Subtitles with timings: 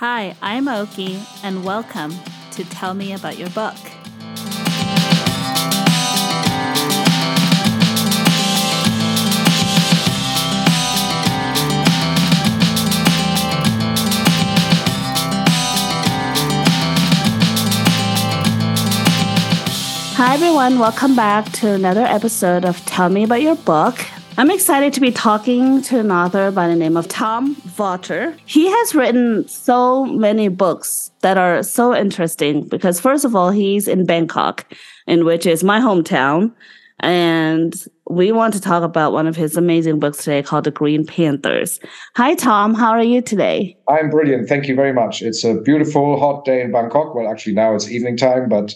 [0.00, 2.14] Hi, I'm Oki, and welcome
[2.52, 3.76] to Tell Me About Your Book.
[20.16, 20.78] Hi, everyone.
[20.78, 23.98] Welcome back to another episode of Tell Me About Your Book.
[24.40, 28.34] I'm excited to be talking to an author by the name of Tom Vater.
[28.46, 33.86] He has written so many books that are so interesting because, first of all, he's
[33.86, 34.64] in Bangkok,
[35.06, 36.54] in which is my hometown.
[37.00, 37.74] And
[38.08, 41.78] we want to talk about one of his amazing books today called The Green Panthers.
[42.16, 42.72] Hi, Tom.
[42.72, 43.76] How are you today?
[43.90, 44.48] I'm brilliant.
[44.48, 45.20] Thank you very much.
[45.20, 47.14] It's a beautiful, hot day in Bangkok.
[47.14, 48.74] Well, actually, now it's evening time, but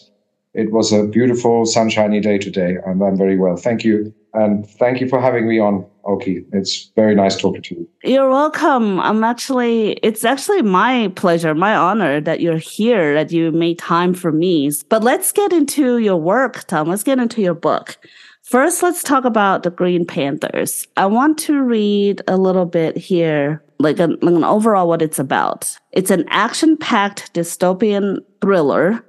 [0.52, 3.57] it was a beautiful, sunshiny day today, and I'm very well.
[3.57, 4.12] Thank you.
[4.34, 6.45] And thank you for having me on, Oki.
[6.52, 7.88] It's very nice talking to you.
[8.02, 9.01] You're welcome.
[9.01, 14.12] I'm actually, it's actually my pleasure, my honor that you're here, that you made time
[14.12, 14.70] for me.
[14.88, 16.88] But let's get into your work, Tom.
[16.88, 17.96] Let's get into your book.
[18.43, 20.87] First, let's talk about the Green Panthers.
[20.96, 25.18] I want to read a little bit here, like an, like an overall what it's
[25.18, 25.79] about.
[25.93, 29.02] It's an action packed dystopian thriller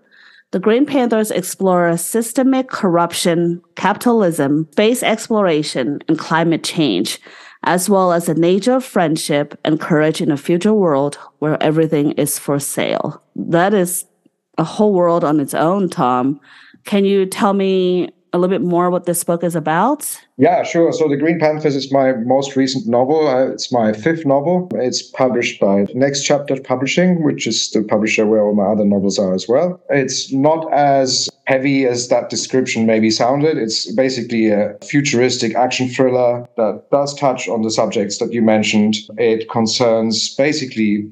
[0.55, 7.19] the Green Panthers explore systemic corruption, capitalism, space exploration, and climate change,
[7.63, 12.13] as well as the nature of friendship and courage in a future world where everything
[12.13, 13.21] is for sale.
[13.35, 14.05] That is
[14.57, 16.39] a whole world on its own, Tom.
[16.85, 20.21] Can you tell me a little bit more what this book is about?
[20.37, 20.91] Yeah, sure.
[20.91, 23.27] So The Green Panthers is my most recent novel.
[23.27, 24.69] Uh, it's my fifth novel.
[24.75, 29.17] It's published by Next Chapter Publishing, which is the publisher where all my other novels
[29.17, 29.81] are as well.
[29.89, 33.57] It's not as heavy as that description maybe sounded.
[33.57, 38.95] It's basically a futuristic action thriller that does touch on the subjects that you mentioned.
[39.17, 41.09] It concerns basically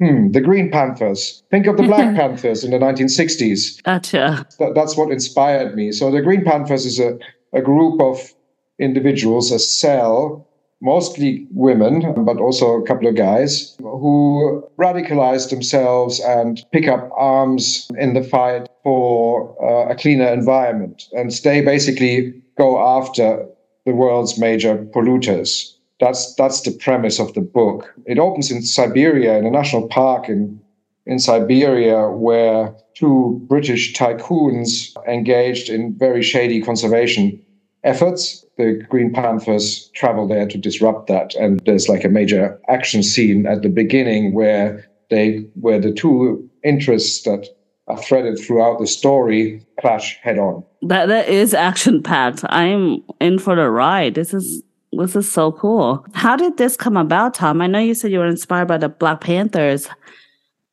[0.00, 1.42] Hmm, the Green Panthers.
[1.50, 3.82] Think of the Black Panthers in the 1960s.
[3.82, 4.46] Gotcha.
[4.58, 5.90] That, that's what inspired me.
[5.92, 7.18] So the Green Panthers is a,
[7.52, 8.32] a group of
[8.78, 10.46] individuals, a cell,
[10.80, 17.88] mostly women, but also a couple of guys, who radicalize themselves and pick up arms
[17.98, 21.04] in the fight for uh, a cleaner environment.
[21.12, 23.46] And they basically go after
[23.84, 25.74] the world's major polluters.
[26.00, 27.92] That's that's the premise of the book.
[28.06, 30.60] It opens in Siberia, in a national park in
[31.06, 37.40] in Siberia, where two British tycoons engaged in very shady conservation
[37.82, 38.44] efforts.
[38.58, 43.46] The Green Panthers travel there to disrupt that, and there's like a major action scene
[43.46, 47.48] at the beginning where they where the two interests that
[47.88, 50.62] are threaded throughout the story clash head on.
[50.82, 52.44] That that is action packed.
[52.48, 54.14] I'm in for the ride.
[54.14, 54.62] This is
[54.92, 56.04] this is so cool.
[56.14, 57.60] How did this come about, Tom?
[57.60, 59.88] I know you said you were inspired by the Black Panthers.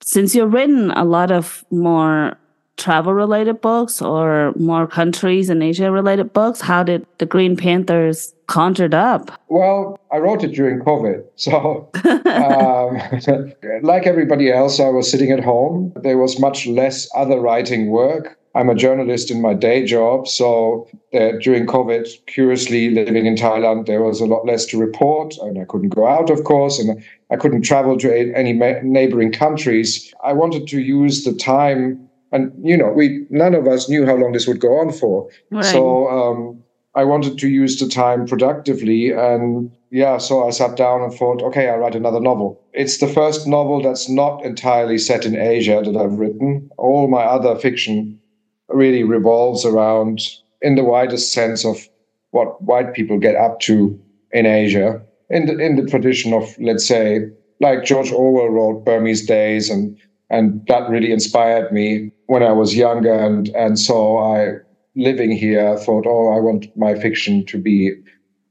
[0.01, 2.37] Since you've written a lot of more
[2.77, 8.33] travel related books or more countries in Asia related books, how did the Green Panthers
[8.47, 9.31] conjured up?
[9.47, 11.23] Well, I wrote it during COVID.
[11.35, 11.89] So,
[12.25, 15.93] um, like everybody else, I was sitting at home.
[15.95, 18.37] There was much less other writing work.
[18.55, 20.29] I'm a journalist in my day job.
[20.29, 25.35] So uh, during COVID, curiously living in Thailand, there was a lot less to report,
[25.41, 29.33] and I couldn't go out, of course, and I couldn't travel to any ma- neighboring
[29.33, 30.13] countries.
[30.23, 34.15] I wanted to use the time, and you know, we none of us knew how
[34.15, 35.29] long this would go on for.
[35.51, 35.65] Right.
[35.65, 36.63] So um,
[36.95, 41.41] I wanted to use the time productively, and yeah, so I sat down and thought,
[41.41, 42.61] okay, I'll write another novel.
[42.71, 46.69] It's the first novel that's not entirely set in Asia that I've written.
[46.77, 48.21] All my other fiction
[48.69, 50.21] really revolves around,
[50.61, 51.87] in the widest sense, of
[52.31, 53.99] what white people get up to
[54.31, 57.29] in Asia, in the, in the tradition of, let's say,
[57.61, 59.97] like George Orwell wrote Burmese Days, and
[60.29, 64.55] and that really inspired me when I was younger, and and so I,
[64.95, 67.93] living here, thought, oh, I want my fiction to be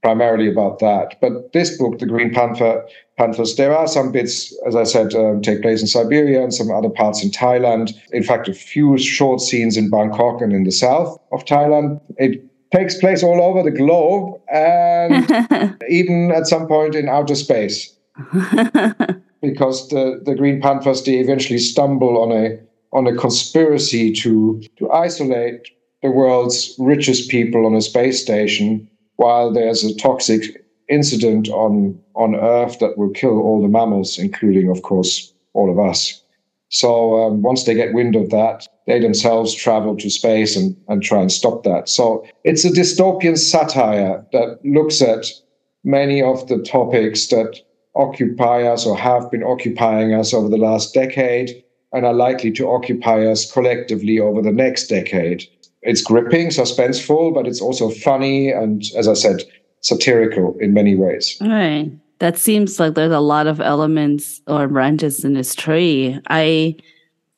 [0.05, 1.19] primarily about that.
[1.23, 5.41] But this book, The Green Panther, Panthers, there are some bits, as I said, um,
[5.41, 7.95] take place in Siberia and some other parts in Thailand.
[8.13, 12.03] In fact, a few short scenes in Bangkok and in the south of Thailand.
[12.19, 15.25] It takes place all over the globe and
[15.89, 17.97] even at some point in outer space.
[19.41, 22.59] because the, the Green Panthers, they eventually stumble on a
[22.93, 25.71] on a conspiracy to to isolate
[26.03, 32.35] the world's richest people on a space station while there's a toxic incident on on
[32.35, 36.23] Earth that will kill all the mammals, including, of course, all of us.
[36.69, 41.03] So um, once they get wind of that, they themselves travel to space and, and
[41.03, 41.89] try and stop that.
[41.89, 45.27] So it's a dystopian satire that looks at
[45.85, 47.61] many of the topics that
[47.95, 51.63] occupy us or have been occupying us over the last decade
[51.93, 55.45] and are likely to occupy us collectively over the next decade.
[55.85, 59.43] It's gripping, suspenseful, but it's also funny and, as I said,
[59.81, 61.37] satirical in many ways.
[61.41, 61.93] Right.
[62.21, 66.19] That seems like there's a lot of elements or branches in this tree.
[66.29, 66.77] I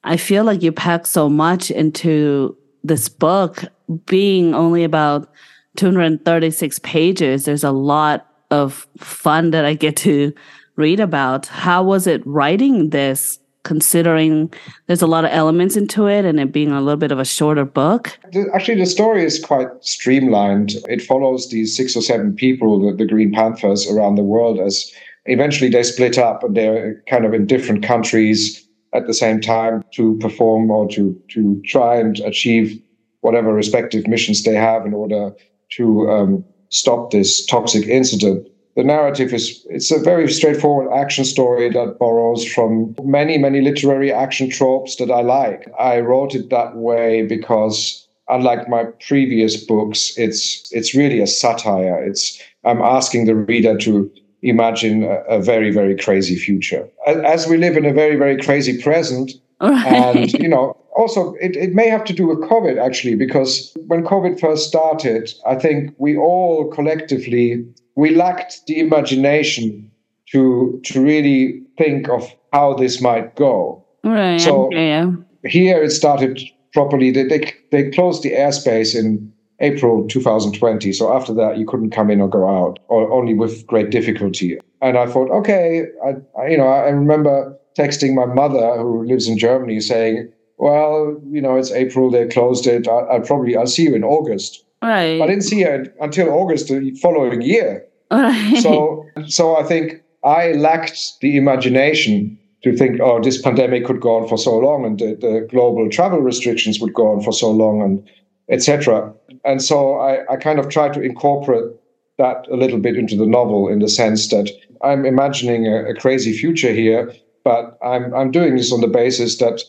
[0.05, 3.65] I feel like you pack so much into this book
[4.07, 5.33] being only about
[5.77, 7.45] 236 pages.
[7.45, 10.33] There's a lot of fun that I get to
[10.77, 11.47] read about.
[11.47, 14.51] How was it writing this considering
[14.87, 17.25] there's a lot of elements into it and it being a little bit of a
[17.25, 18.19] shorter book?
[18.55, 20.75] Actually, the story is quite streamlined.
[20.89, 24.91] It follows these six or seven people, the, the Green Panthers around the world, as
[25.27, 29.83] eventually they split up and they're kind of in different countries at the same time
[29.95, 32.81] to perform or to, to try and achieve
[33.21, 35.33] whatever respective missions they have in order
[35.73, 38.47] to um, stop this toxic incident
[38.77, 44.13] the narrative is it's a very straightforward action story that borrows from many many literary
[44.13, 45.69] action tropes that i like.
[45.79, 52.05] I wrote it that way because unlike my previous books it's it's really a satire.
[52.05, 54.11] It's i'm asking the reader to
[54.43, 56.87] imagine a, a very very crazy future.
[57.07, 59.87] As we live in a very very crazy present right.
[59.87, 64.03] and you know also it, it may have to do with covid actually because when
[64.03, 67.63] covid first started i think we all collectively
[67.97, 69.91] we lacked the imagination
[70.33, 73.85] to to really think of how this might go.
[74.05, 74.41] Right.
[74.41, 75.13] So yeah.
[75.45, 76.41] here it started
[76.73, 77.11] properly.
[77.11, 80.93] They, they they closed the airspace in April 2020.
[80.93, 84.59] So after that, you couldn't come in or go out, or only with great difficulty.
[84.83, 89.29] And I thought, okay, I, I you know, I remember texting my mother who lives
[89.29, 92.89] in Germany saying, well, you know, it's April, they closed it.
[92.89, 94.65] I, I'll probably, I'll see you in August.
[94.87, 95.21] Right.
[95.21, 97.85] I didn't see her until August the following year.
[98.11, 98.59] Right.
[98.63, 104.17] So, so I think I lacked the imagination to think, oh, this pandemic could go
[104.17, 107.51] on for so long, and the, the global travel restrictions would go on for so
[107.51, 108.09] long, and
[108.49, 109.13] etc.
[109.45, 111.73] And so I, I kind of tried to incorporate
[112.19, 114.51] that a little bit into the novel in the sense that
[114.83, 117.13] I'm imagining a, a crazy future here,
[117.45, 119.63] but I'm I'm doing this on the basis that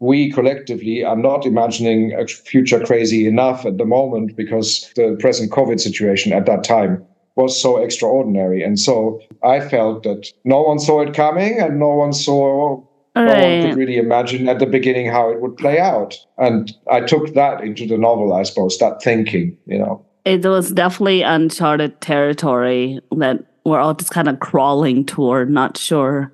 [0.00, 5.52] we collectively are not imagining a future crazy enough at the moment because the present
[5.52, 7.04] COVID situation at that time
[7.36, 8.62] was so extraordinary.
[8.62, 12.82] And so I felt that no one saw it coming and no one saw
[13.16, 13.26] Right.
[13.26, 16.16] No one could really imagine at the beginning how it would play out.
[16.38, 20.06] And I took that into the novel, I suppose, that thinking, you know.
[20.24, 26.32] It was definitely uncharted territory that we're all just kind of crawling toward, not sure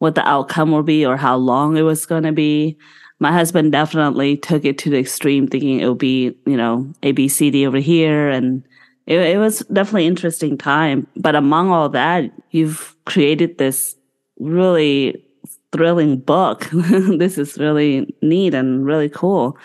[0.00, 2.76] what the outcome will be or how long it was going to be.
[3.20, 7.12] My husband definitely took it to the extreme, thinking it would be, you know, A,
[7.12, 8.30] B, C, D over here.
[8.30, 8.64] And
[9.06, 11.06] it, it was definitely interesting time.
[11.16, 13.94] But among all that, you've created this
[14.38, 15.22] really
[15.70, 16.66] thrilling book.
[16.72, 19.58] this is really neat and really cool.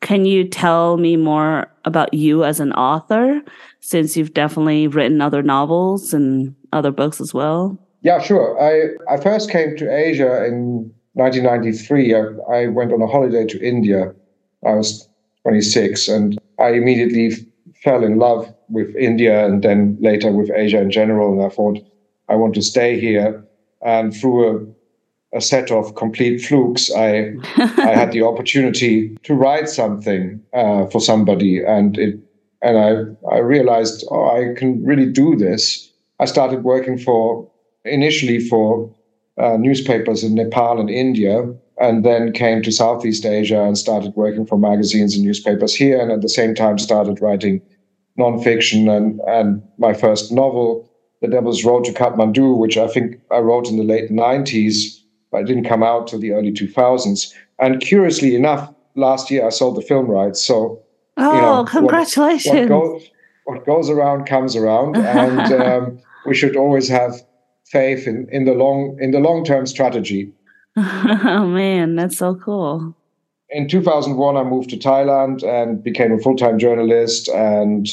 [0.00, 3.42] Can you tell me more about you as an author,
[3.80, 7.78] since you've definitely written other novels and other books as well?
[8.02, 8.60] Yeah, sure.
[8.60, 12.14] I, I first came to Asia in 1993.
[12.14, 12.18] I,
[12.52, 14.12] I went on a holiday to India.
[14.66, 15.08] I was
[15.42, 17.30] 26, and I immediately
[17.82, 21.32] fell in love with India and then later with Asia in general.
[21.32, 21.78] And I thought,
[22.28, 23.44] I want to stay here.
[23.84, 24.74] And through
[25.32, 30.86] a, a set of complete flukes, I, I had the opportunity to write something uh,
[30.86, 31.62] for somebody.
[31.62, 32.18] And it,
[32.62, 35.92] and I, I realized, oh, I can really do this.
[36.20, 37.50] I started working for
[37.84, 38.94] initially for
[39.38, 44.46] uh, newspapers in Nepal and India, and then came to Southeast Asia and started working
[44.46, 47.60] for magazines and newspapers here, and at the same time started writing
[48.18, 50.88] nonfiction and, and my first novel,
[51.22, 55.42] The Devil's Road to Kathmandu, which I think I wrote in the late 90s, but
[55.42, 57.32] it didn't come out till the early 2000s.
[57.58, 60.44] And curiously enough, last year I sold the film rights.
[60.44, 60.82] So,
[61.16, 62.68] oh, you know, congratulations.
[62.68, 63.10] What, what, goes,
[63.44, 64.96] what, goes, around comes around.
[64.96, 67.14] And um, we should always have
[67.72, 70.30] faith in, in the long in the long term strategy.
[70.76, 72.94] oh man, that's so cool.
[73.50, 77.28] In 2001, I moved to Thailand and became a full time journalist.
[77.28, 77.86] And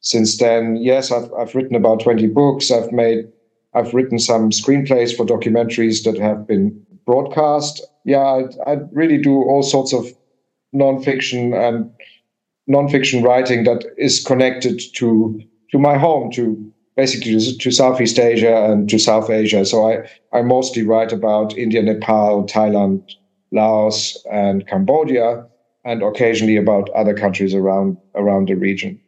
[0.00, 2.70] since then, yes, I've, I've written about 20 books.
[2.70, 3.26] I've made,
[3.74, 7.80] I've written some screenplays for documentaries that have been broadcast.
[8.04, 8.18] Yeah,
[8.66, 10.06] I, I really do all sorts of
[10.74, 11.92] nonfiction and
[12.68, 18.88] nonfiction writing that is connected to to my home, to basically to Southeast Asia and
[18.88, 19.64] to South Asia.
[19.64, 23.02] So I, I mostly write about India, Nepal, Thailand,
[23.52, 25.46] Laos, and Cambodia,
[25.84, 29.00] and occasionally about other countries around around the region.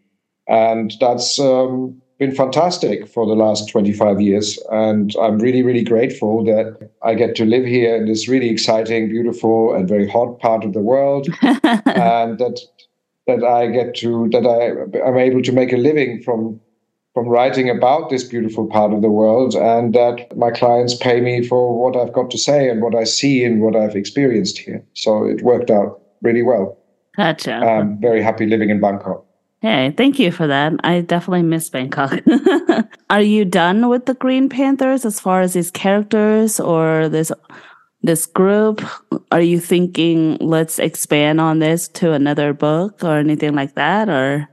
[0.49, 4.59] And that's um, been fantastic for the last 25 years.
[4.71, 9.09] And I'm really, really grateful that I get to live here in this really exciting,
[9.09, 11.29] beautiful, and very hot part of the world.
[11.43, 12.61] and that
[13.27, 16.61] that I get to that I am able to make a living from
[17.17, 21.43] from writing about this beautiful part of the world and that my clients pay me
[21.43, 24.85] for what I've got to say and what I see and what I've experienced here.
[24.93, 26.77] So it worked out really well.
[27.17, 27.55] Gotcha.
[27.55, 29.25] I'm very happy living in Bangkok.
[29.63, 30.75] Hey, thank you for that.
[30.85, 32.21] I definitely miss Bangkok.
[33.09, 37.33] Are you done with the Green Panthers as far as these characters or this
[38.03, 38.85] this group?
[39.33, 44.51] Are you thinking let's expand on this to another book or anything like that or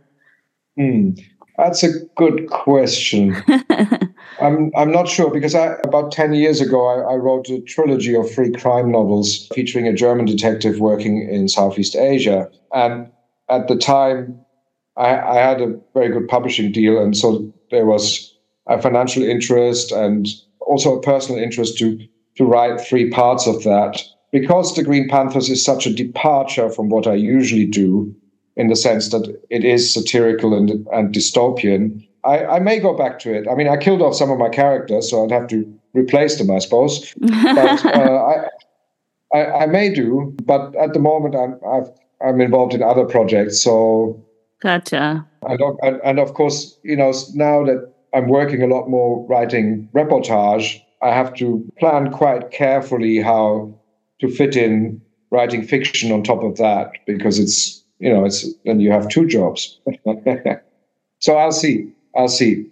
[0.78, 1.12] Hmm.
[1.58, 3.36] That's a good question.
[4.42, 8.16] I'm I'm not sure because I, about ten years ago I, I, wrote a trilogy
[8.16, 13.12] of free crime novels featuring a German detective working in Southeast Asia, and
[13.50, 14.40] at the time
[14.98, 18.36] I, I had a very good publishing deal, and so there was
[18.68, 20.28] a financial interest and
[20.62, 22.00] also a personal interest to
[22.38, 26.90] to write three parts of that because the Green Panthers is such a departure from
[26.90, 28.16] what I usually do
[28.56, 32.08] in the sense that it is satirical and, and dystopian.
[32.24, 33.48] I, I, may go back to it.
[33.52, 36.52] I mean, I killed off some of my characters, so I'd have to replace them,
[36.52, 37.14] I suppose.
[37.20, 38.48] But uh,
[39.34, 40.36] I, I, I, may do.
[40.46, 41.60] But at the moment, I'm
[42.24, 43.62] i am involved in other projects.
[43.62, 44.24] So
[44.62, 45.28] gotcha.
[45.42, 49.90] And, and, and of course, you know, now that I'm working a lot more writing
[49.94, 53.78] reportage, I have to plan quite carefully how
[54.22, 58.82] to fit in writing fiction on top of that because it's you know, it's then
[58.82, 59.80] you have two jobs.
[61.20, 61.90] so I'll see.
[62.18, 62.70] I'll see.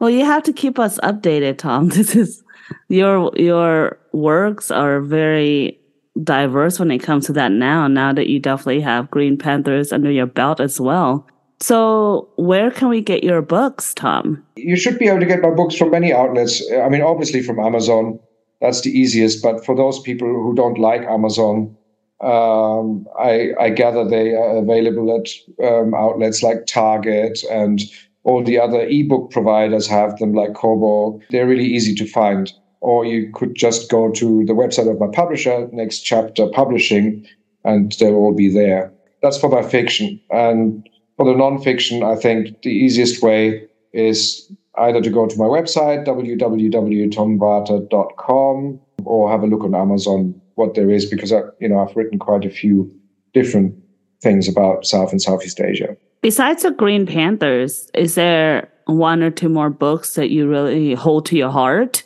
[0.00, 1.88] Well, you have to keep us updated, Tom.
[1.96, 2.42] This is
[2.88, 5.78] your your works are very
[6.24, 7.86] diverse when it comes to that now.
[7.86, 11.26] Now that you definitely have Green Panthers under your belt as well.
[11.60, 14.42] So, where can we get your books, Tom?
[14.56, 16.62] You should be able to get my books from many outlets.
[16.72, 18.18] I mean, obviously from Amazon.
[18.62, 19.42] That's the easiest.
[19.42, 21.76] But for those people who don't like Amazon,
[22.22, 25.26] um, I, I, gather they are available at
[25.66, 27.82] um, outlets like Target and
[28.22, 31.20] all the other ebook providers have them, like Kobo.
[31.30, 32.52] They're really easy to find.
[32.80, 37.26] Or you could just go to the website of my publisher, Next Chapter Publishing,
[37.64, 38.92] and they'll all be there.
[39.20, 40.20] That's for my fiction.
[40.30, 44.48] And for the nonfiction, I think the easiest way is
[44.78, 50.90] either to go to my website, www.tomvater.com, or have a look on Amazon what there
[50.90, 52.92] is because I, you know, I've written quite a few
[53.32, 53.74] different
[54.22, 55.96] things about South and Southeast Asia.
[56.20, 61.26] Besides the Green Panthers, is there one or two more books that you really hold
[61.26, 62.04] to your heart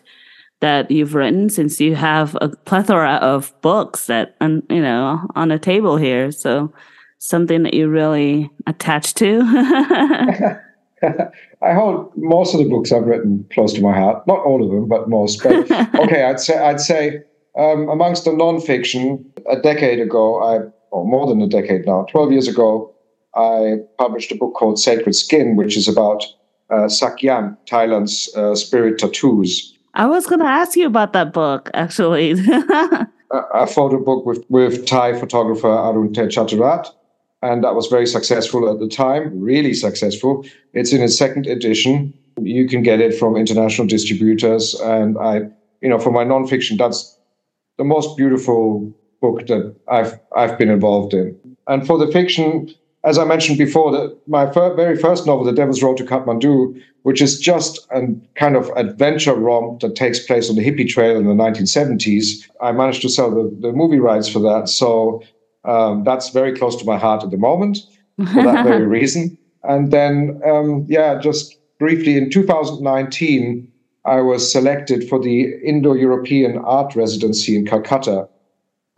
[0.60, 5.50] that you've written since you have a plethora of books that, and you know, on
[5.50, 6.30] a table here?
[6.32, 6.72] So
[7.18, 9.42] something that you really attached to?
[11.62, 14.26] I hold most of the books I've written close to my heart.
[14.26, 15.42] Not all of them, but most.
[15.42, 17.22] But okay, I'd say I'd say
[17.56, 22.32] um, amongst the nonfiction, a decade ago, I, or more than a decade now, 12
[22.32, 22.92] years ago,
[23.34, 26.24] I published a book called Sacred Skin, which is about
[26.70, 29.74] uh, Sak Yant, Thailand's uh, spirit tattoos.
[29.94, 32.32] I was going to ask you about that book, actually.
[33.30, 36.88] a photo book with, with Thai photographer Arun Chatarat,
[37.42, 40.44] and that was very successful at the time, really successful.
[40.74, 42.12] It's in its second edition.
[42.40, 45.48] You can get it from international distributors, and I,
[45.80, 47.16] you know, for my nonfiction, that's
[47.78, 51.38] the most beautiful book that I've I've been involved in.
[51.68, 52.70] And for the fiction,
[53.04, 56.80] as I mentioned before, that my fir- very first novel, The Devil's Road to Kathmandu,
[57.02, 58.02] which is just a
[58.34, 62.72] kind of adventure romp that takes place on the hippie trail in the 1970s, I
[62.72, 64.68] managed to sell the, the movie rights for that.
[64.68, 65.22] So
[65.64, 67.78] um, that's very close to my heart at the moment
[68.16, 69.38] for that very reason.
[69.62, 73.70] And then, um, yeah, just briefly in 2019,
[74.06, 78.28] I was selected for the Indo European Art Residency in Calcutta,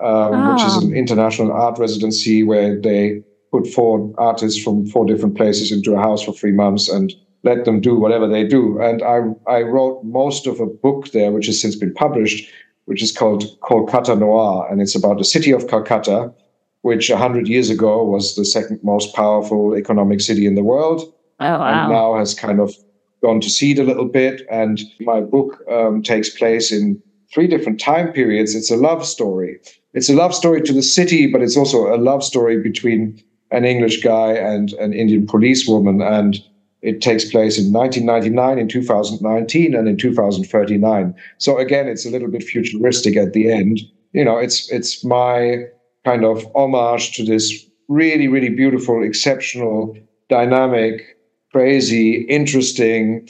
[0.01, 0.53] um, oh.
[0.53, 5.73] which is an international art residency where they put four artists from four different places
[5.73, 8.81] into a house for three months and let them do whatever they do.
[8.81, 12.51] And I, I wrote most of a book there, which has since been published,
[12.85, 14.69] which is called Kolkata Noir.
[14.71, 16.33] And it's about the city of Calcutta,
[16.83, 21.01] which 100 years ago was the second most powerful economic city in the world.
[21.41, 21.83] Oh, wow.
[21.83, 22.75] And now has kind of
[23.23, 24.43] gone to seed a little bit.
[24.51, 28.55] And my book um, takes place in three different time periods.
[28.55, 29.61] It's a love story.
[29.95, 33.65] It's a love story to the city, but it's also a love story between an
[33.65, 36.01] English guy and an Indian policewoman.
[36.03, 36.39] And
[36.83, 41.15] it takes place in 1999, in 2019, and in 2039.
[41.39, 43.81] So again, it's a little bit futuristic at the end.
[44.13, 45.65] You know, it's it's my
[46.05, 49.97] kind of homage to this really, really beautiful, exceptional,
[50.29, 51.18] dynamic
[51.53, 53.29] crazy, interesting,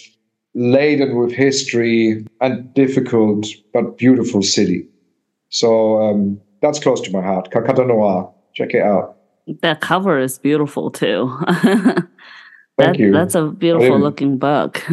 [0.55, 4.87] laden with history, and difficult but beautiful city.
[5.51, 7.51] So um, that's close to my heart.
[7.51, 8.33] Calcutta Noir.
[8.55, 9.17] Check it out.
[9.63, 11.35] That cover is beautiful too.
[11.49, 12.07] Thank
[12.77, 13.13] that, you.
[13.13, 14.85] That's a beautiful looking book.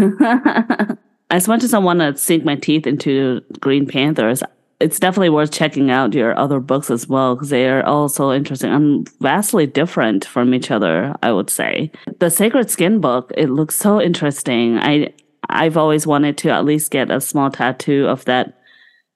[1.29, 4.44] as much as I want to sink my teeth into Green Panthers,
[4.86, 8.32] it's definitely worth checking out your other books as well because they are all so
[8.32, 11.15] interesting and vastly different from each other.
[11.24, 14.77] I would say the Sacred Skin book it looks so interesting.
[14.77, 15.12] I
[15.50, 18.60] I've always wanted to at least get a small tattoo of that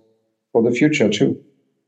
[0.53, 1.43] for the future too.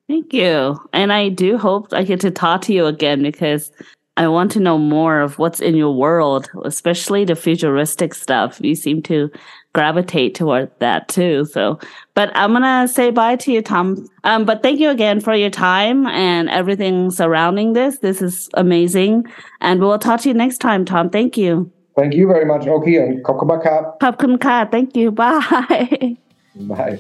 [0.09, 0.77] Thank you.
[0.93, 3.71] And I do hope I get to talk to you again because
[4.17, 8.59] I want to know more of what's in your world, especially the futuristic stuff.
[8.61, 9.31] You seem to
[9.73, 11.45] gravitate toward that too.
[11.47, 11.79] So,
[12.15, 14.07] but I'm gonna say bye to you, Tom.
[14.25, 17.99] Um, but thank you again for your time and everything surrounding this.
[17.99, 19.27] This is amazing,
[19.61, 21.11] and we'll talk to you next time, Tom.
[21.11, 21.71] Thank you.
[21.97, 23.99] Thank you very much, Oki, and Kokomaka.
[23.99, 24.71] Kokomaka.
[24.71, 25.11] Thank you.
[25.21, 26.17] Bye.
[26.55, 26.99] Bye.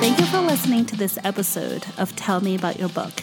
[0.00, 3.22] Thank you for listening to this episode of Tell Me About Your Book.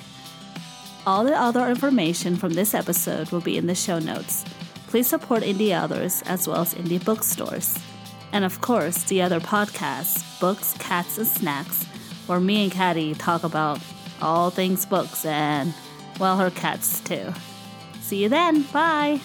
[1.08, 4.44] All the other information from this episode will be in the show notes.
[4.88, 7.78] Please support indie authors as well as indie bookstores.
[8.32, 11.84] And of course, the other podcasts, Books, Cats, and Snacks,
[12.26, 13.80] where me and Caddy talk about
[14.20, 15.76] all things books and,
[16.20, 17.32] well, her cats too.
[18.02, 18.63] See you then.
[18.63, 19.22] Bye.